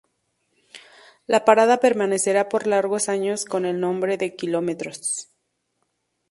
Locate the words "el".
3.67-3.79